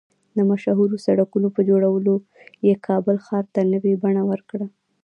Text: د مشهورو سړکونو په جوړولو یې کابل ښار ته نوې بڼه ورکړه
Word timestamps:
د 0.37 0.37
مشهورو 0.49 0.95
سړکونو 1.05 1.47
په 1.55 1.61
جوړولو 1.69 2.15
یې 2.67 2.75
کابل 2.87 3.15
ښار 3.25 3.45
ته 3.53 3.61
نوې 3.73 3.93
بڼه 4.03 4.21
ورکړه 4.31 4.67